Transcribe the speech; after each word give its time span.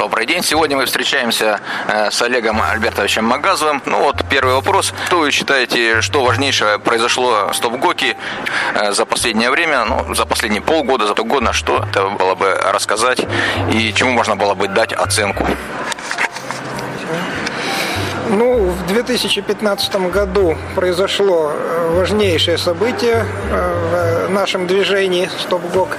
Добрый 0.00 0.24
день. 0.24 0.42
Сегодня 0.42 0.78
мы 0.78 0.86
встречаемся 0.86 1.60
э, 1.86 2.10
с 2.10 2.22
Олегом 2.22 2.62
Альбертовичем 2.62 3.22
Магазовым. 3.26 3.82
Ну 3.84 4.00
вот 4.00 4.16
первый 4.30 4.54
вопрос. 4.54 4.94
Что 5.04 5.18
вы 5.18 5.30
считаете, 5.30 6.00
что 6.00 6.24
важнейшее 6.24 6.78
произошло 6.78 7.50
в 7.52 7.54
Стоп-Гоке 7.54 8.16
э, 8.72 8.92
за 8.92 9.04
последнее 9.04 9.50
время, 9.50 9.84
ну, 9.84 10.14
за 10.14 10.24
последние 10.24 10.62
полгода, 10.62 11.06
за 11.06 11.12
год, 11.12 11.42
на 11.42 11.52
что 11.52 11.84
это 11.90 12.08
было 12.08 12.34
бы 12.34 12.50
рассказать 12.72 13.20
и 13.74 13.92
чему 13.92 14.12
можно 14.12 14.36
было 14.36 14.54
бы 14.54 14.68
дать 14.68 14.94
оценку? 14.94 15.46
Ну, 18.30 18.70
в 18.70 18.86
2015 18.86 19.96
году 20.10 20.56
произошло 20.76 21.52
э, 21.52 21.90
важнейшее 21.98 22.56
событие 22.56 23.26
в 23.50 24.19
нашем 24.30 24.66
движении 24.66 25.28
«Стоп-ГОК». 25.38 25.96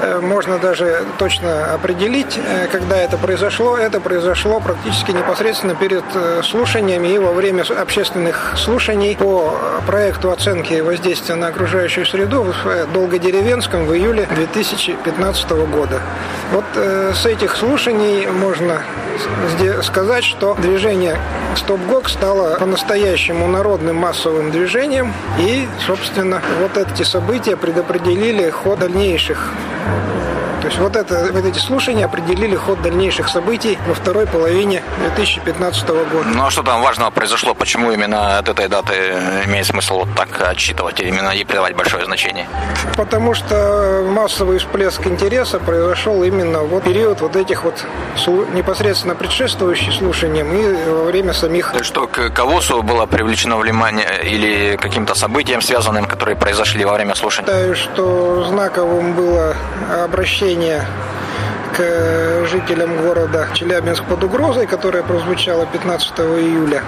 Э, 0.00 0.20
можно 0.20 0.58
даже 0.58 1.04
точно 1.18 1.74
определить, 1.74 2.38
когда 2.72 2.96
это 2.96 3.16
произошло. 3.16 3.76
Это 3.76 4.00
произошло 4.00 4.60
практически 4.60 5.12
непосредственно 5.12 5.74
перед 5.74 6.04
слушаниями 6.44 7.08
и 7.08 7.18
во 7.18 7.32
время 7.32 7.62
общественных 7.62 8.54
слушаний 8.56 9.16
по 9.16 9.54
проекту 9.86 10.30
оценки 10.30 10.80
воздействия 10.80 11.34
на 11.34 11.48
окружающую 11.48 12.06
среду 12.06 12.42
в 12.42 12.86
Долгодеревенском 12.92 13.86
в 13.86 13.94
июле 13.94 14.26
2015 14.34 15.50
года. 15.50 16.00
Вот 16.52 16.64
с 16.76 17.26
этих 17.26 17.56
слушаний 17.56 18.26
можно 18.26 18.82
сказать, 19.82 20.24
что 20.24 20.54
движение 20.54 21.18
Стоп-ГОК 21.56 22.08
стало 22.08 22.56
по-настоящему 22.56 23.46
народным 23.46 23.96
массовым 23.96 24.50
движением. 24.50 25.12
И, 25.38 25.68
собственно, 25.86 26.42
вот 26.60 26.76
эти 26.76 27.02
события 27.04 27.56
предопределили 27.64 28.50
ход 28.50 28.78
дальнейших 28.78 29.54
то 30.64 30.68
есть 30.68 30.80
вот, 30.80 30.96
это, 30.96 31.28
вот 31.30 31.44
эти 31.44 31.58
слушания 31.58 32.06
определили 32.06 32.56
ход 32.56 32.80
дальнейших 32.80 33.28
событий 33.28 33.78
во 33.86 33.92
второй 33.92 34.26
половине 34.26 34.82
2015 34.98 35.88
года. 35.88 36.24
Ну 36.24 36.46
а 36.46 36.50
что 36.50 36.62
там 36.62 36.80
важного 36.80 37.10
произошло? 37.10 37.52
Почему 37.52 37.92
именно 37.92 38.38
от 38.38 38.48
этой 38.48 38.68
даты 38.68 38.94
имеет 39.44 39.66
смысл 39.66 39.98
вот 39.98 40.08
так 40.16 40.40
отчитывать, 40.40 41.00
именно 41.00 41.32
ей 41.32 41.44
придавать 41.44 41.76
большое 41.76 42.06
значение? 42.06 42.46
Потому 42.96 43.34
что 43.34 44.06
массовый 44.08 44.56
всплеск 44.56 45.06
интереса 45.06 45.58
произошел 45.58 46.24
именно 46.24 46.60
в 46.60 46.68
вот 46.68 46.84
период 46.84 47.20
вот 47.20 47.36
этих 47.36 47.64
вот 47.64 47.84
непосредственно 48.54 49.14
предшествующих 49.14 49.92
слушаниям 49.92 50.50
и 50.50 50.90
во 50.90 51.04
время 51.04 51.34
самих. 51.34 51.72
То 51.72 51.78
есть 51.80 51.88
что 51.90 52.06
к 52.06 52.30
КАВОСу 52.30 52.82
было 52.82 53.04
привлечено 53.04 53.58
внимание 53.58 54.08
или 54.22 54.78
каким-то 54.80 55.14
событиям 55.14 55.60
связанным, 55.60 56.06
которые 56.06 56.36
произошли 56.36 56.86
во 56.86 56.94
время 56.94 57.14
слушания? 57.14 57.50
Считаю, 57.50 57.76
что 57.76 58.44
знаковым 58.48 59.12
было 59.12 59.54
обращение 60.04 60.53
обращение 60.54 60.86
к 61.72 62.46
жителям 62.46 62.96
города 63.02 63.48
Челябинск 63.52 64.04
под 64.04 64.22
угрозой, 64.22 64.66
которое 64.66 65.02
прозвучало 65.02 65.66
15 65.66 66.18
июля. 66.20 66.82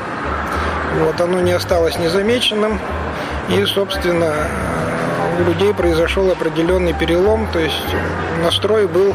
Вот, 1.00 1.20
оно 1.20 1.41
не 1.41 1.53
осталось 1.53 1.98
незамеченным. 1.98 2.78
И, 3.48 3.64
собственно, 3.64 4.33
у 5.41 5.44
людей 5.44 5.75
произошел 5.75 6.31
определенный 6.31 6.94
перелом, 6.94 7.48
то 7.53 7.59
есть 7.59 7.84
настрой 8.42 8.87
был 8.87 9.14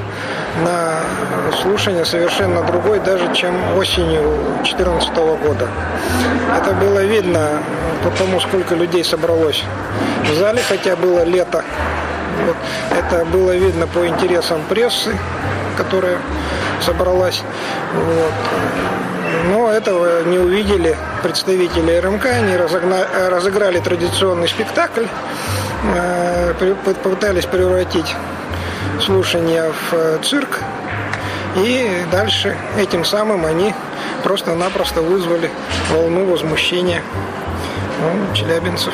на 0.64 1.00
слушание 1.62 2.06
совершенно 2.06 2.64
другой, 2.64 3.00
даже 3.00 3.34
чем 3.34 3.56
осенью 3.78 4.22
2014 4.64 5.16
года. 5.16 5.68
Это 6.58 6.74
было 6.74 7.04
видно 7.06 7.64
по 8.04 8.10
тому, 8.18 8.40
сколько 8.42 8.76
людей 8.76 9.04
собралось 9.04 9.64
в 10.26 10.34
зале, 10.36 10.62
хотя 10.68 10.96
было 10.96 11.24
лето, 11.24 11.64
вот. 12.46 12.56
Это 12.92 13.26
было 13.26 13.56
видно 13.56 13.88
по 13.88 14.08
интересам 14.08 14.62
прессы, 14.70 15.18
которая 15.78 16.18
собралась. 16.82 17.44
Вот. 17.94 18.34
Но 19.50 19.70
этого 19.70 20.24
не 20.24 20.38
увидели 20.38 20.96
представители 21.24 21.98
РМК, 21.98 22.26
они 22.26 22.56
разогна... 22.58 23.08
разыграли 23.30 23.80
традиционный 23.80 24.48
спектакль, 24.48 25.06
э, 25.96 26.54
попытались 27.04 27.46
превратить 27.46 28.16
слушания 29.00 29.72
в 29.72 29.94
э, 29.94 30.20
цирк, 30.24 30.60
и 31.58 32.04
дальше 32.12 32.58
этим 32.78 33.04
самым 33.04 33.46
они 33.46 33.74
просто-напросто 34.24 35.02
вызвали 35.02 35.50
волну 35.90 36.26
возмущения 36.26 37.02
ну, 38.00 38.36
челябинцев. 38.36 38.94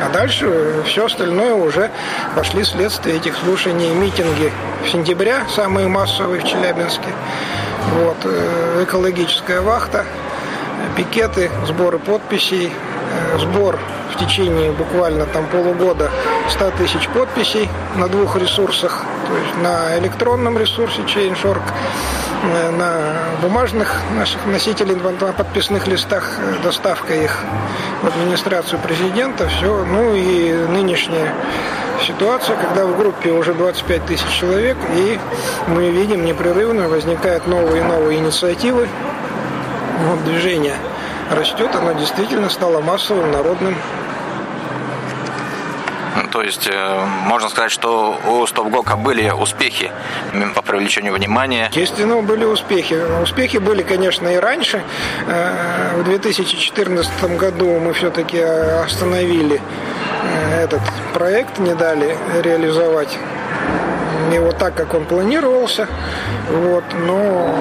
А 0.00 0.08
дальше 0.12 0.82
все 0.86 1.06
остальное 1.06 1.54
уже 1.54 1.90
пошли 2.36 2.64
следствие 2.64 3.16
этих 3.16 3.36
слушаний, 3.36 3.90
митинги 3.90 4.52
в 4.84 4.88
сентябре, 4.88 5.36
самые 5.54 5.88
массовые 5.88 6.40
в 6.40 6.44
Челябинске. 6.44 7.08
Вот, 7.94 8.16
э, 8.24 8.84
экологическая 8.84 9.60
вахта, 9.60 10.04
пикеты, 10.96 11.50
сборы 11.66 11.98
подписей, 11.98 12.70
э, 12.70 13.38
сбор 13.38 13.78
в 14.18 14.24
течение 14.24 14.72
буквально 14.72 15.26
там 15.26 15.46
полугода 15.46 16.10
100 16.48 16.70
тысяч 16.72 17.08
подписей 17.08 17.68
на 17.96 18.08
двух 18.08 18.36
ресурсах, 18.36 19.04
то 19.28 19.36
есть 19.36 19.56
на 19.62 19.98
электронном 19.98 20.58
ресурсе 20.58 21.02
Change.org 21.02 21.62
Э, 22.40 22.70
на 22.70 23.36
бумажных 23.42 24.00
наших 24.16 24.46
носителей, 24.46 24.94
на 24.94 25.32
подписных 25.32 25.88
листах, 25.88 26.38
э, 26.38 26.62
доставка 26.62 27.12
их 27.12 27.36
в 28.02 28.06
администрацию 28.06 28.78
президента, 28.78 29.48
все, 29.48 29.84
ну 29.84 30.14
и 30.14 30.52
нынешняя 30.68 31.34
ситуация, 32.06 32.56
когда 32.56 32.86
в 32.86 32.96
группе 32.96 33.32
уже 33.32 33.54
25 33.54 34.06
тысяч 34.06 34.28
человек, 34.28 34.76
и 34.94 35.18
мы 35.66 35.90
видим 35.90 36.24
непрерывно 36.24 36.88
возникают 36.88 37.48
новые 37.48 37.80
и 37.80 37.84
новые 37.84 38.20
инициативы, 38.20 38.88
вот 40.06 40.24
движение 40.24 40.76
растет, 41.32 41.74
оно 41.74 41.92
действительно 41.92 42.48
стало 42.50 42.80
массовым, 42.80 43.32
народным, 43.32 43.74
то 46.38 46.44
есть 46.44 46.68
э, 46.70 47.04
можно 47.24 47.48
сказать, 47.48 47.72
что 47.72 48.16
у 48.28 48.46
Стопгока 48.46 48.94
были 48.94 49.28
успехи 49.28 49.90
по 50.54 50.62
привлечению 50.62 51.14
внимания. 51.14 51.64
Естественно, 51.72 52.22
были 52.22 52.44
успехи. 52.44 52.96
Успехи 53.20 53.56
были, 53.56 53.82
конечно, 53.82 54.28
и 54.28 54.36
раньше. 54.36 54.84
Э, 55.26 55.96
в 55.96 56.04
2014 56.04 57.36
году 57.36 57.80
мы 57.80 57.92
все-таки 57.92 58.38
остановили 58.38 59.60
э, 60.22 60.62
этот 60.62 60.80
проект, 61.12 61.58
не 61.58 61.74
дали 61.74 62.16
реализовать 62.44 63.18
его 64.32 64.52
так, 64.52 64.76
как 64.76 64.94
он 64.94 65.06
планировался. 65.06 65.88
Вот. 66.50 66.84
Но 67.04 67.52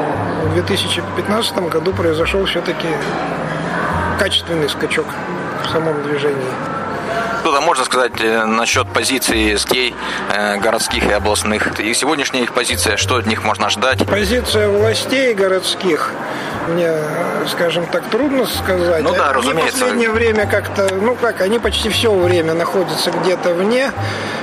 в 0.43 0.53
2015 0.53 1.57
году 1.69 1.93
произошел 1.93 2.45
все-таки 2.45 2.89
качественный 4.19 4.69
скачок 4.69 5.07
в 5.63 5.69
самом 5.71 6.03
движении 6.03 6.76
что-то 7.47 7.61
можно 7.61 7.85
сказать 7.85 8.11
э, 8.19 8.43
насчет 8.43 8.91
позиции 8.91 9.55
СКей 9.55 9.95
э, 10.33 10.57
городских 10.57 11.05
и 11.05 11.11
областных? 11.13 11.79
И 11.79 11.93
сегодняшняя 11.93 12.43
их 12.43 12.51
позиция, 12.51 12.97
что 12.97 13.15
от 13.15 13.25
них 13.25 13.45
можно 13.45 13.69
ждать? 13.69 14.05
Позиция 14.05 14.67
властей 14.67 15.33
городских 15.33 16.11
мне, 16.67 16.91
скажем 17.47 17.85
так, 17.85 18.03
трудно 18.09 18.45
сказать. 18.47 19.01
Ну 19.01 19.13
да, 19.15 19.31
разумеется. 19.31 19.61
Они 19.61 19.69
в 19.69 19.71
последнее 19.71 20.09
время 20.09 20.45
как-то, 20.45 20.93
ну 20.93 21.15
как, 21.15 21.39
они 21.39 21.57
почти 21.57 21.87
все 21.87 22.13
время 22.13 22.53
находятся 22.53 23.11
где-то 23.11 23.53
вне 23.53 23.93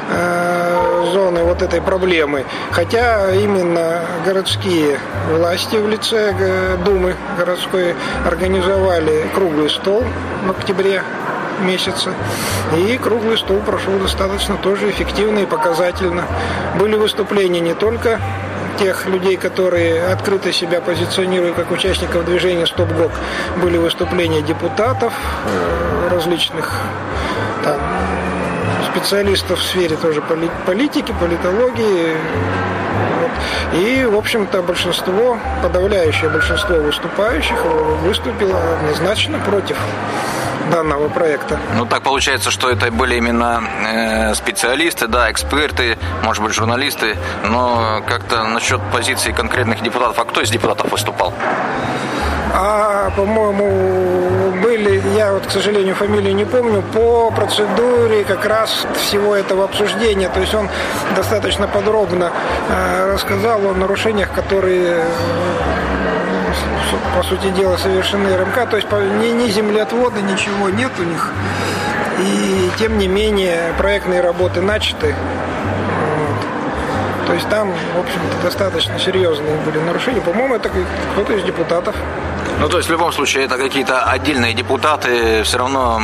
э, 0.09 1.11
зоны 1.13 1.45
вот 1.45 1.61
этой 1.61 1.83
проблемы. 1.83 2.47
Хотя 2.71 3.35
именно 3.35 4.01
городские 4.25 4.99
власти 5.31 5.77
в 5.77 5.87
лице 5.87 6.35
Думы 6.87 7.17
городской 7.37 7.95
организовали 8.27 9.29
круглый 9.35 9.69
стол 9.69 10.05
в 10.47 10.51
октябре 10.51 11.03
месяца. 11.61 12.13
И 12.77 12.99
круглый 12.99 13.39
стол 13.39 13.59
прошел 13.61 13.99
достаточно 13.99 14.57
тоже 14.57 14.91
эффективно 14.91 15.41
и 15.41 15.47
показательно. 15.47 16.25
Были 16.79 16.97
выступления 16.97 17.61
не 17.61 17.75
только 17.75 18.21
тех 18.79 19.07
людей, 19.07 19.37
которые 19.37 20.05
открыто 20.07 20.53
себя 20.53 20.81
позиционируют 20.81 21.57
как 21.57 21.71
участников 21.71 22.25
движения 22.25 22.67
«Стоп-ГОК», 22.67 23.13
были 23.63 23.79
выступления 23.79 24.43
депутатов, 24.43 25.13
э, 25.47 26.09
различных 26.11 26.73
там, 27.63 27.79
специалистов 28.91 29.59
в 29.59 29.63
сфере 29.63 29.97
тоже 29.97 30.23
политики, 30.67 31.15
политологии. 31.21 32.17
И, 33.73 34.05
в 34.05 34.17
общем-то, 34.17 34.63
большинство, 34.63 35.39
подавляющее 35.63 36.29
большинство 36.31 36.77
выступающих 36.77 37.57
выступило 38.03 38.59
однозначно 38.75 39.39
против 39.41 39.77
данного 40.71 41.09
проекта. 41.09 41.59
Ну, 41.77 41.87
так 41.87 42.03
получается, 42.03 42.51
что 42.51 42.71
это 42.71 42.91
были 42.91 43.17
именно 43.17 43.63
э, 43.87 44.35
специалисты, 44.35 45.07
да, 45.07 45.31
эксперты, 45.31 45.99
может 46.23 46.43
быть, 46.43 46.55
журналисты, 46.55 47.17
но 47.49 48.03
как-то 48.07 48.45
насчет 48.45 48.81
позиции 48.93 49.33
конкретных 49.33 49.83
депутатов, 49.83 50.19
а 50.19 50.25
кто 50.25 50.41
из 50.41 50.51
депутатов 50.51 50.91
выступал? 50.91 51.33
А, 52.57 53.11
по-моему, 53.17 54.04
я 55.25 55.33
вот, 55.33 55.47
к 55.47 55.51
сожалению, 55.51 55.95
фамилию 55.95 56.35
не 56.35 56.45
помню, 56.45 56.83
по 56.93 57.31
процедуре 57.31 58.25
как 58.25 58.45
раз 58.45 58.87
всего 58.97 59.35
этого 59.35 59.65
обсуждения. 59.65 60.29
То 60.29 60.41
есть 60.41 60.55
он 60.55 60.69
достаточно 61.17 61.67
подробно 61.67 62.31
э, 62.69 63.13
рассказал 63.15 63.67
о 63.67 63.75
нарушениях, 63.75 64.33
которые 64.33 65.05
по 67.17 67.23
сути 67.23 67.49
дела, 67.51 67.77
совершены 67.77 68.37
РМК. 68.37 68.69
То 68.69 68.77
есть 68.77 68.89
ни, 68.93 69.29
ни 69.29 69.49
землеотвода, 69.49 70.21
ничего 70.21 70.69
нет 70.69 70.93
у 70.99 71.03
них. 71.03 71.33
И 72.21 72.71
тем 72.79 72.99
не 72.99 73.09
менее 73.09 73.73
проектные 73.79 74.21
работы 74.21 74.61
начаты. 74.61 75.15
То 77.27 77.33
есть 77.33 77.49
там, 77.49 77.73
в 77.73 78.01
общем-то, 78.01 78.43
достаточно 78.43 78.99
серьезные 78.99 79.57
были 79.65 79.79
нарушения. 79.79 80.21
По-моему, 80.21 80.57
это 80.57 80.71
кто-то 81.15 81.33
из 81.33 81.43
депутатов. 81.45 81.97
Ну, 82.61 82.69
то 82.69 82.79
есть, 82.79 82.89
в 82.89 82.93
любом 82.93 83.13
случае, 83.13 83.45
это 83.45 83.57
какие-то 83.57 84.05
отдельные 84.05 84.55
депутаты. 84.55 85.43
Все 85.43 85.59
равно 85.59 86.01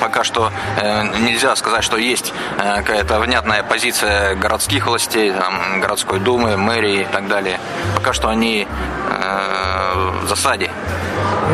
пока 0.00 0.24
что 0.24 0.52
э, 0.76 1.02
нельзя 1.20 1.56
сказать, 1.56 1.82
что 1.84 1.96
есть 1.96 2.32
э, 2.58 2.76
какая-то 2.76 3.18
внятная 3.18 3.62
позиция 3.62 4.34
городских 4.34 4.86
властей, 4.86 5.32
там, 5.32 5.80
городской 5.80 6.20
думы, 6.20 6.56
мэрии 6.56 7.02
и 7.02 7.06
так 7.06 7.28
далее. 7.28 7.58
Пока 7.94 8.12
что 8.12 8.28
они 8.28 8.66
э, 9.10 10.20
в 10.22 10.28
засаде. 10.28 10.70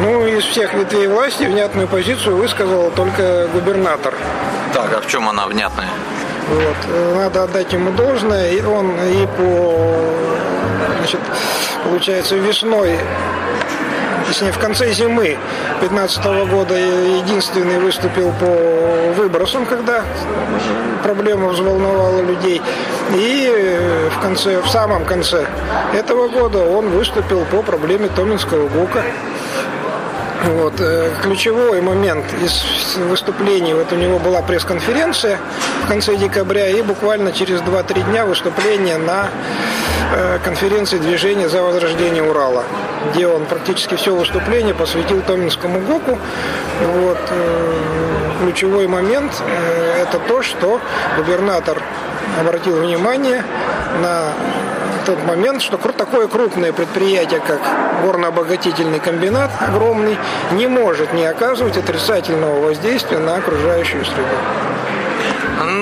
Ну, 0.01 0.27
из 0.27 0.45
всех 0.45 0.75
ветвей 0.75 1.07
власти 1.07 1.45
внятную 1.45 1.87
позицию 1.87 2.37
высказал 2.37 2.91
только 2.91 3.47
губернатор. 3.53 4.15
Так, 4.75 4.93
а 4.93 5.01
в 5.01 5.07
чем 5.07 5.29
она 5.29 5.47
внятная? 5.47 5.89
Вот. 6.49 7.17
Надо 7.17 7.45
отдать 7.45 7.73
ему 7.73 7.93
должное. 7.93 8.51
И 8.53 8.63
он 8.63 8.91
и 9.01 9.27
по, 9.27 9.75
значит, 10.99 11.21
получается, 11.85 12.37
весной 12.37 12.99
точнее 14.33 14.53
в 14.53 14.59
конце 14.59 14.91
зимы 14.93 15.37
2015 15.81 16.25
года 16.51 16.75
единственный 16.75 17.79
выступил 17.79 18.33
по 18.41 18.47
выбросам, 19.21 19.67
когда 19.67 20.05
проблема 21.03 21.49
взволновала 21.49 22.23
людей. 22.23 22.63
И 23.15 24.09
в 24.11 24.23
конце, 24.23 24.63
в 24.63 24.69
самом 24.69 25.05
конце 25.05 25.45
этого 25.93 26.29
года 26.29 26.65
он 26.65 26.89
выступил 26.89 27.45
по 27.51 27.61
проблеме 27.61 28.09
Томинского 28.09 28.69
ГОКа. 28.69 29.03
Вот. 30.45 30.81
Э, 30.81 31.11
ключевой 31.23 31.83
момент 31.83 32.25
из 32.43 32.97
выступлений, 33.11 33.75
вот 33.75 33.93
у 33.93 33.97
него 33.97 34.19
была 34.19 34.41
пресс-конференция 34.41 35.39
в 35.85 35.89
конце 35.89 36.17
декабря 36.17 36.69
и 36.71 36.81
буквально 36.81 37.33
через 37.33 37.61
2-3 37.61 38.11
дня 38.11 38.25
выступление 38.25 38.97
на 38.97 39.27
э, 39.27 39.72
конференции 40.45 40.99
движения 40.99 41.49
за 41.49 41.63
возрождение 41.63 42.23
Урала, 42.23 42.65
где 43.11 43.27
он 43.27 43.47
практически 43.47 43.97
все 43.97 44.15
выступление 44.15 44.75
посвятил 44.75 45.21
Томинскому 45.23 45.81
ГОКу. 45.81 46.19
Вот. 46.81 47.19
Э, 47.31 48.03
ключевой 48.43 48.87
момент– 48.89 49.33
это 50.01 50.19
то, 50.19 50.43
что 50.43 50.81
губернатор 51.17 51.81
обратил 52.41 52.77
внимание 52.77 53.45
на 54.01 54.33
тот 55.07 55.25
момент, 55.25 55.63
что 55.63 55.77
такое 55.77 56.29
крупное 56.29 56.73
предприятие, 56.73 57.41
как 57.41 57.61
горно-обогатительный 58.05 59.01
комбинат 59.01 59.51
огромный, 59.61 60.17
не 60.53 60.67
может 60.67 61.13
не 61.13 61.25
оказывать 61.27 61.77
отрицательного 61.77 62.61
воздействия 62.61 63.19
на 63.19 63.37
окружающую 63.37 64.05
среду. 64.05 64.72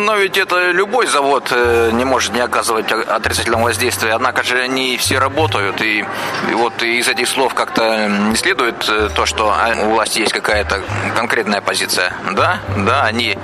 Но 0.01 0.17
ведь 0.17 0.39
это 0.39 0.71
любой 0.71 1.07
завод 1.07 1.49
э, 1.51 1.91
не 1.93 2.05
может 2.05 2.33
не 2.33 2.41
оказывать 2.41 2.91
отрицательного 2.91 3.65
воздействия. 3.65 4.15
Однако 4.15 4.43
же 4.43 4.59
они 4.59 4.97
все 4.97 5.19
работают. 5.19 5.81
И, 5.83 6.05
и 6.51 6.55
вот 6.55 6.83
из 6.83 7.09
этих 7.09 7.29
слов 7.29 7.55
как-то 7.55 8.09
не 8.09 8.37
следует 8.37 8.89
э, 8.89 9.11
то, 9.15 9.27
что 9.27 9.53
а, 9.53 9.75
у 9.85 9.91
власти 9.91 10.21
есть 10.21 10.33
какая-то 10.33 10.83
конкретная 11.15 11.61
позиция. 11.61 12.15
Да, 12.33 12.61
да, 12.79 13.05
они 13.05 13.37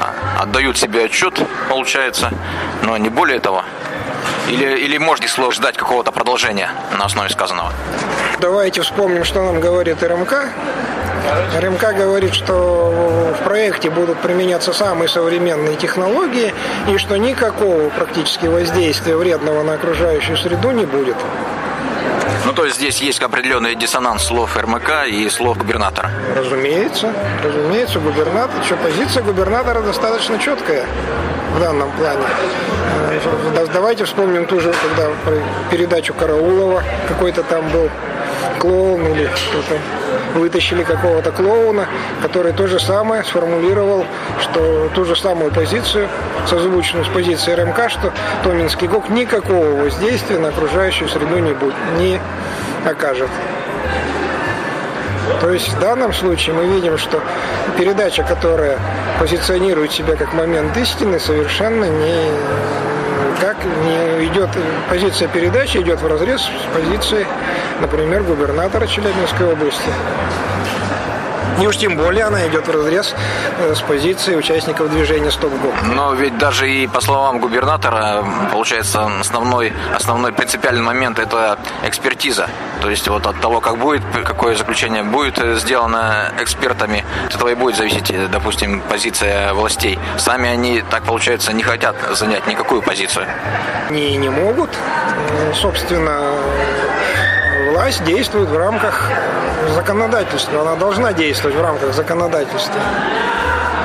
а, 0.00 0.42
отдают 0.42 0.78
себе 0.78 1.04
отчет, 1.04 1.40
получается, 1.68 2.30
но 2.82 2.96
не 2.96 3.08
более 3.08 3.40
того. 3.40 3.64
Или, 4.48 4.78
или 4.78 4.98
можно 4.98 5.26
слов 5.26 5.54
ждать 5.54 5.76
какого-то 5.76 6.12
продолжения 6.12 6.70
на 6.96 7.06
основе 7.06 7.30
сказанного? 7.30 7.72
Давайте 8.40 8.82
вспомним, 8.82 9.24
что 9.24 9.42
нам 9.42 9.60
говорит 9.60 10.02
РМК. 10.02 10.50
РМК 11.58 11.94
говорит, 11.96 12.34
что 12.34 13.34
в 13.38 13.44
проекте 13.44 13.90
будут 13.90 14.18
применяться 14.18 14.72
самые 14.72 15.08
современные 15.08 15.76
технологии 15.76 16.54
и 16.88 16.98
что 16.98 17.16
никакого 17.16 17.88
практически 17.90 18.46
воздействия 18.46 19.16
вредного 19.16 19.62
на 19.62 19.74
окружающую 19.74 20.36
среду 20.36 20.70
не 20.70 20.84
будет. 20.84 21.16
Ну, 22.44 22.52
то 22.52 22.64
есть 22.64 22.76
здесь 22.76 23.00
есть 23.00 23.20
определенный 23.22 23.74
диссонанс 23.74 24.24
слов 24.24 24.56
РМК 24.56 25.06
и 25.08 25.28
слов 25.28 25.58
губернатора. 25.58 26.10
Разумеется, 26.36 27.12
разумеется, 27.42 27.98
губернатор, 27.98 28.64
что 28.64 28.76
позиция 28.76 29.22
губернатора 29.22 29.80
достаточно 29.80 30.38
четкая 30.38 30.86
в 31.56 31.60
данном 31.60 31.90
плане. 31.92 32.22
Э, 33.10 33.66
давайте 33.72 34.04
вспомним 34.04 34.46
ту 34.46 34.60
же, 34.60 34.72
когда 34.72 35.10
передачу 35.70 36.14
Караулова 36.14 36.82
какой-то 37.08 37.42
там 37.42 37.68
был 37.70 37.90
клоун 38.58 39.06
или 39.06 39.28
что-то 39.34 39.80
вытащили 40.38 40.82
какого-то 40.82 41.32
клоуна, 41.32 41.86
который 42.22 42.52
то 42.52 42.66
же 42.66 42.78
самое 42.78 43.24
сформулировал, 43.24 44.04
что 44.40 44.90
ту 44.94 45.04
же 45.04 45.16
самую 45.16 45.50
позицию, 45.52 46.08
созвучную 46.46 47.04
с 47.04 47.08
позицией 47.08 47.56
РМК, 47.56 47.90
что 47.90 48.12
Томинский 48.42 48.86
ГОК 48.86 49.08
никакого 49.08 49.82
воздействия 49.82 50.38
на 50.38 50.48
окружающую 50.48 51.08
среду 51.08 51.38
не, 51.38 51.52
будет, 51.52 51.74
не 51.98 52.20
окажет. 52.84 53.30
То 55.40 55.50
есть 55.50 55.68
в 55.68 55.80
данном 55.80 56.12
случае 56.12 56.54
мы 56.54 56.66
видим, 56.66 56.96
что 56.98 57.20
передача, 57.76 58.22
которая 58.22 58.78
позиционирует 59.18 59.92
себя 59.92 60.16
как 60.16 60.32
момент 60.32 60.76
истины, 60.76 61.18
совершенно 61.18 61.84
не 61.84 62.30
как 63.40 63.56
не 63.64 64.26
идет 64.26 64.48
позиция 64.88 65.28
передачи 65.28 65.78
идет 65.78 66.00
в 66.00 66.06
разрез 66.06 66.40
с 66.40 66.74
позицией, 66.74 67.26
например, 67.80 68.22
губернатора 68.22 68.86
Челябинской 68.86 69.52
области. 69.52 69.90
И 71.60 71.66
уж 71.66 71.76
тем 71.78 71.96
более 71.96 72.24
она 72.24 72.46
идет 72.46 72.66
в 72.66 72.70
разрез 72.70 73.14
э, 73.58 73.74
с 73.74 73.80
позицией 73.80 74.36
участников 74.36 74.90
движения 74.90 75.30
«Стоп-ГО». 75.30 75.72
Но 75.94 76.12
ведь 76.12 76.36
даже 76.38 76.70
и 76.70 76.86
по 76.86 77.00
словам 77.00 77.38
губернатора, 77.38 78.24
получается, 78.52 79.06
основной, 79.20 79.72
основной 79.94 80.32
принципиальный 80.32 80.82
момент– 80.82 81.18
это 81.20 81.58
экспертиза. 81.82 82.48
То 82.82 82.90
есть 82.90 83.08
вот 83.08 83.26
от 83.26 83.40
того, 83.40 83.60
как 83.60 83.78
будет, 83.78 84.02
какое 84.24 84.54
заключение 84.54 85.02
будет 85.02 85.38
сделано 85.58 86.32
экспертами, 86.38 87.04
от 87.26 87.34
этого 87.34 87.48
и 87.48 87.54
будет 87.54 87.76
зависеть, 87.76 88.12
допустим, 88.30 88.82
позиция 88.82 89.54
властей. 89.54 89.98
Сами 90.18 90.50
они, 90.50 90.82
так 90.90 91.04
получается, 91.04 91.52
не 91.52 91.62
хотят 91.62 91.96
занять 92.12 92.46
никакую 92.46 92.82
позицию. 92.82 93.26
Не, 93.90 94.16
не 94.16 94.28
могут. 94.28 94.70
Собственно, 95.54 96.35
власть 97.76 98.02
действует 98.04 98.48
в 98.48 98.56
рамках 98.56 99.10
законодательства. 99.74 100.62
Она 100.62 100.76
должна 100.76 101.12
действовать 101.12 101.56
в 101.56 101.60
рамках 101.60 101.92
законодательства. 101.92 102.80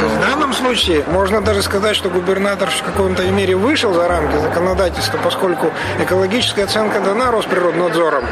В 0.02 0.26
данном 0.26 0.54
случае 0.54 1.04
можно 1.08 1.42
даже 1.42 1.62
сказать, 1.62 1.98
что 1.98 2.10
губернатор 2.10 2.70
в 2.70 2.84
каком-то 2.84 3.24
мере 3.24 3.56
вышел 3.56 3.94
за 3.94 4.08
рамки 4.08 4.38
законодательства, 4.38 5.20
поскольку 5.22 5.72
экологическая 6.00 6.64
оценка 6.64 7.02
дана 7.02 7.32
Росприроднадзором 7.32 8.24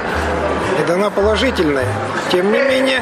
и 0.82 0.88
дана 0.88 1.10
положительная. 1.10 1.88
Тем 2.32 2.54
не 2.54 2.62
менее, 2.62 3.02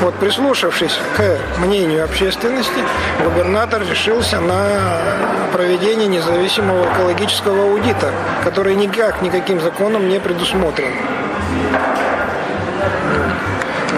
вот 0.00 0.14
прислушавшись 0.16 0.98
к 1.16 1.38
мнению 1.58 2.04
общественности, 2.04 2.82
губернатор 3.24 3.82
решился 3.88 4.40
на 4.40 4.80
проведение 5.52 6.08
независимого 6.08 6.92
экологического 6.92 7.70
аудита, 7.70 8.10
который 8.42 8.74
никак, 8.74 9.22
никаким 9.22 9.60
законом 9.60 10.08
не 10.08 10.18
предусмотрен. 10.18 10.92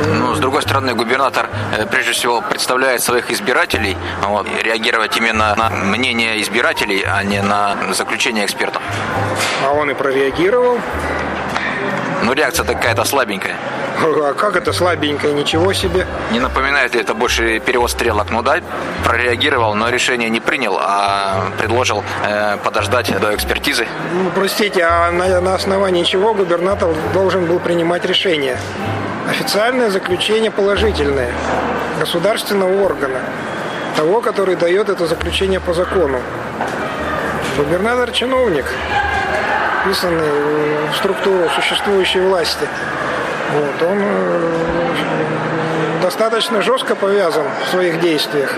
Но, 0.06 0.34
с 0.34 0.38
другой 0.38 0.62
стороны, 0.62 0.94
губернатор 0.94 1.48
э, 1.76 1.86
прежде 1.86 2.12
всего 2.12 2.40
представляет 2.40 3.02
своих 3.02 3.30
избирателей, 3.30 3.96
вот, 4.22 4.46
реагировать 4.62 5.16
именно 5.16 5.54
на 5.56 5.68
мнение 5.70 6.40
избирателей, 6.40 7.04
а 7.06 7.22
не 7.22 7.42
на 7.42 7.76
заключение 7.92 8.44
экспертов. 8.44 8.82
А 9.66 9.72
он 9.72 9.90
и 9.90 9.94
прореагировал. 9.94 10.78
Ну, 12.22 12.32
реакция 12.32 12.64
такая-то 12.64 13.04
слабенькая. 13.04 13.56
А 14.02 14.34
как 14.34 14.56
это 14.56 14.72
слабенькая? 14.72 15.32
Ничего 15.32 15.72
себе. 15.72 16.06
Не 16.30 16.40
напоминает 16.40 16.94
ли 16.94 17.00
это 17.00 17.14
больше 17.14 17.60
перевод 17.60 17.90
стрелок? 17.90 18.30
Ну 18.30 18.42
да, 18.42 18.60
прореагировал, 19.04 19.74
но 19.74 19.90
решение 19.90 20.30
не 20.30 20.40
принял, 20.40 20.78
а 20.80 21.50
предложил 21.58 22.02
э, 22.24 22.56
подождать 22.64 23.12
до 23.20 23.34
экспертизы. 23.34 23.86
Ну, 24.14 24.30
простите, 24.34 24.84
а 24.84 25.10
на, 25.10 25.40
на 25.40 25.54
основании 25.54 26.04
чего 26.04 26.32
губернатор 26.32 26.88
должен 27.12 27.44
был 27.44 27.58
принимать 27.58 28.04
решение? 28.06 28.56
Официальное 29.28 29.90
заключение 29.90 30.50
положительное 30.50 31.32
государственного 31.98 32.82
органа, 32.82 33.20
того, 33.96 34.22
который 34.22 34.56
дает 34.56 34.88
это 34.88 35.06
заключение 35.06 35.60
по 35.60 35.74
закону. 35.74 36.20
Губернатор– 37.56 38.10
чиновник, 38.12 38.64
вписанный 39.82 40.88
в 40.90 40.96
структуру 40.96 41.50
существующей 41.54 42.20
власти. 42.20 42.66
Вот, 43.52 43.82
он 43.82 43.98
э, 44.00 44.50
достаточно 46.02 46.62
жестко 46.62 46.94
повязан 46.94 47.46
в 47.64 47.68
своих 47.68 48.00
действиях 48.00 48.54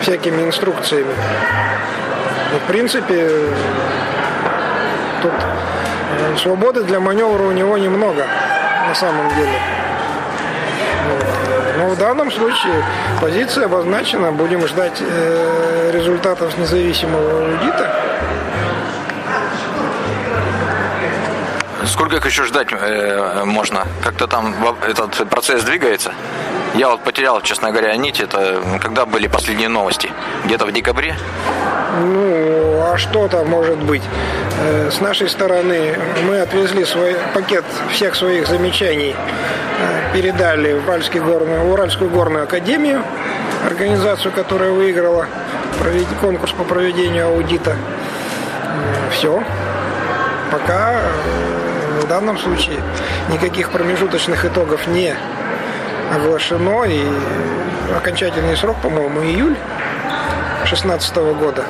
всякими 0.00 0.42
инструкциями. 0.42 1.14
И, 2.54 2.58
в 2.58 2.62
принципе, 2.68 3.28
тут 5.22 5.32
э, 5.32 6.36
свободы 6.38 6.84
для 6.84 7.00
маневра 7.00 7.42
у 7.42 7.52
него 7.52 7.76
немного 7.76 8.24
на 8.88 8.94
самом 8.94 9.28
деле. 9.34 9.58
Но 11.78 11.88
в 11.88 11.98
данном 11.98 12.30
случае 12.30 12.84
позиция 13.20 13.66
обозначена. 13.66 14.32
Будем 14.32 14.66
ждать 14.66 15.00
э, 15.00 15.90
результатов 15.92 16.56
независимого 16.56 17.46
аудита. 17.46 18.05
Сколько 21.96 22.16
их 22.16 22.26
еще 22.26 22.44
ждать 22.44 22.68
э, 22.72 23.44
можно? 23.46 23.86
Как-то 24.02 24.26
там 24.26 24.54
этот 24.86 25.30
процесс 25.30 25.64
двигается? 25.64 26.12
Я 26.74 26.90
вот 26.90 27.00
потерял, 27.00 27.40
честно 27.40 27.70
говоря, 27.70 27.96
нить. 27.96 28.20
Это 28.20 28.62
когда 28.82 29.06
были 29.06 29.28
последние 29.28 29.70
новости? 29.70 30.12
Где-то 30.44 30.66
в 30.66 30.72
декабре? 30.72 31.16
Ну, 31.98 32.82
а 32.82 32.98
что 32.98 33.28
там 33.28 33.48
может 33.48 33.78
быть? 33.78 34.02
Э, 34.60 34.90
с 34.90 35.00
нашей 35.00 35.30
стороны 35.30 35.98
мы 36.28 36.40
отвезли 36.40 36.84
свой 36.84 37.16
пакет 37.32 37.64
всех 37.90 38.14
своих 38.14 38.46
замечаний, 38.46 39.16
э, 39.16 40.12
передали 40.12 40.74
в 40.74 40.84
Уральский 40.84 41.20
горную, 41.20 41.62
в 41.62 41.72
Уральскую 41.72 42.10
горную 42.10 42.44
академию, 42.44 43.02
организацию, 43.64 44.32
которая 44.32 44.70
выиграла 44.72 45.28
конкурс 46.20 46.52
по 46.52 46.64
проведению 46.64 47.28
аудита. 47.28 47.70
Э, 47.70 49.10
Все. 49.12 49.42
Пока 50.52 51.00
в 52.00 52.08
данном 52.08 52.38
случае 52.38 52.80
никаких 53.30 53.70
промежуточных 53.70 54.44
итогов 54.44 54.86
не 54.86 55.14
оглашено. 56.14 56.84
И 56.84 57.06
окончательный 57.96 58.56
срок, 58.56 58.76
по-моему, 58.82 59.22
июль 59.22 59.56
2016 60.64 61.16
года. 61.16 61.64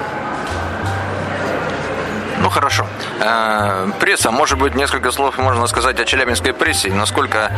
Ну 2.39 2.51
хорошо. 2.51 2.87
Э, 3.21 3.89
пресса, 3.99 4.31
может 4.31 4.59
быть, 4.59 4.75
несколько 4.75 5.11
слов 5.11 5.39
можно 5.39 5.67
сказать 5.67 5.99
о 5.99 6.05
челябинской 6.05 6.53
прессе, 6.53 6.93
насколько, 6.93 7.51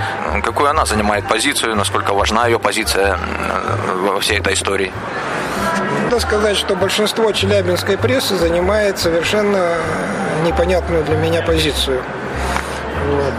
какую 0.43 0.71
она 0.71 0.87
занимает 0.87 1.27
позицию, 1.27 1.77
насколько 1.77 2.15
важна 2.15 2.47
ее 2.47 2.59
позиция 2.59 3.19
во 3.97 4.21
всей 4.21 4.39
этой 4.39 4.55
истории. 4.55 4.93
Надо 6.05 6.21
сказать, 6.21 6.57
что 6.57 6.75
большинство 6.75 7.31
челябинской 7.33 7.99
прессы 7.99 8.37
занимает 8.37 8.99
совершенно 8.99 9.75
непонятную 10.45 11.05
для 11.05 11.17
меня 11.17 11.43
позицию. 11.43 12.03
Вот. 13.09 13.35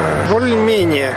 Э, 0.00 0.30
более-менее 0.30 1.14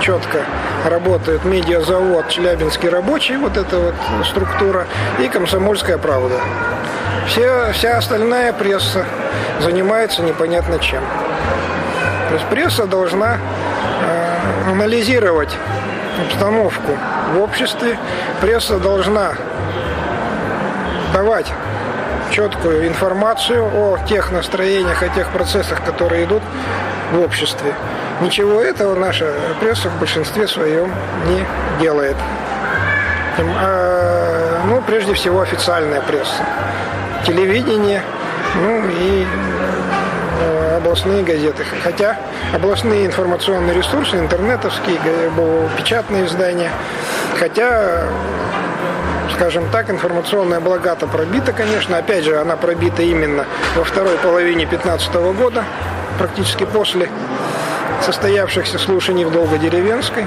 четко 0.00 0.44
работает 0.86 1.44
медиазавод 1.44 2.28
«Челябинский 2.28 2.88
рабочий», 2.88 3.36
вот 3.36 3.56
эта 3.56 3.76
вот 3.78 3.94
структура, 4.26 4.86
и 5.18 5.28
«Комсомольская 5.28 5.98
правда». 5.98 6.36
Все, 7.26 7.72
вся 7.72 7.98
остальная 7.98 8.52
пресса 8.52 9.04
занимается 9.60 10.22
непонятно 10.22 10.78
чем. 10.78 11.02
То 12.28 12.34
есть 12.34 12.46
пресса 12.46 12.86
должна 12.86 13.36
э, 13.36 14.70
анализировать 14.70 15.54
обстановку 16.26 16.96
в 17.34 17.40
обществе, 17.40 17.98
пресса 18.40 18.78
должна 18.78 19.32
давать 21.12 21.52
четкую 22.30 22.88
информацию 22.88 23.64
о 23.64 23.98
тех 24.08 24.30
настроениях, 24.32 25.02
о 25.02 25.08
тех 25.08 25.30
процессах, 25.30 25.84
которые 25.84 26.24
идут 26.24 26.42
в 27.12 27.20
обществе. 27.20 27.74
Ничего 28.20 28.60
этого 28.60 28.94
наша 28.94 29.32
пресса 29.60 29.88
в 29.88 29.98
большинстве 29.98 30.48
своем 30.48 30.92
не 31.26 31.44
делает. 31.80 32.16
А, 33.38 34.60
ну, 34.66 34.82
прежде 34.82 35.14
всего, 35.14 35.40
официальная 35.40 36.00
пресса. 36.00 36.42
Телевидение, 37.24 38.02
ну 38.56 38.84
и 38.88 39.26
э, 40.40 40.76
областные 40.78 41.22
газеты. 41.22 41.64
Хотя 41.84 42.16
областные 42.52 43.06
информационные 43.06 43.76
ресурсы, 43.76 44.16
интернетовские, 44.16 44.98
печатные 45.76 46.26
издания. 46.26 46.70
Хотя 47.38 48.08
скажем 49.34 49.68
так, 49.70 49.90
информационная 49.90 50.60
благата 50.60 51.06
пробита, 51.06 51.52
конечно. 51.52 51.98
Опять 51.98 52.24
же, 52.24 52.38
она 52.40 52.56
пробита 52.56 53.02
именно 53.02 53.46
во 53.76 53.84
второй 53.84 54.16
половине 54.18 54.66
2015 54.66 55.14
года, 55.36 55.64
практически 56.18 56.64
после 56.64 57.08
состоявшихся 58.02 58.78
слушаний 58.78 59.24
в 59.24 59.32
Долгодеревенской. 59.32 60.26